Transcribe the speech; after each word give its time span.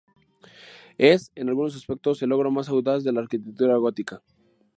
Es, 0.97 1.31
en 1.35 1.49
algunos 1.49 1.75
aspectos, 1.75 2.23
el 2.23 2.29
logro 2.29 2.49
más 2.49 2.69
audaz 2.69 3.03
de 3.03 3.13
la 3.13 3.21
arquitectura 3.21 3.77
gótica. 3.77 4.23